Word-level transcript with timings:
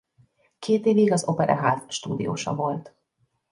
Két 0.59 0.85
évig 0.85 1.11
az 1.11 1.27
Operaház 1.27 1.83
stúdiósa 1.87 2.55
volt. 2.55 2.95